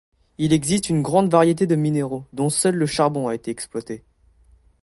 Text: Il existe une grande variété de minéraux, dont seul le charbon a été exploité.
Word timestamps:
Il 0.39 0.51
existe 0.51 0.89
une 0.89 1.03
grande 1.03 1.29
variété 1.29 1.67
de 1.67 1.75
minéraux, 1.75 2.25
dont 2.33 2.49
seul 2.49 2.73
le 2.73 2.87
charbon 2.87 3.27
a 3.27 3.35
été 3.35 3.51
exploité. 3.51 4.03